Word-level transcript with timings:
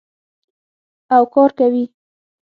او 1.15 1.23
کار 1.33 1.49
کوي. 1.57 1.85